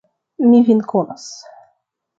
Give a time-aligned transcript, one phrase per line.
[0.53, 1.31] Mi vin konas.